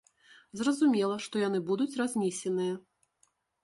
[0.61, 2.73] Зразумела, што яны будуць разнесеныя.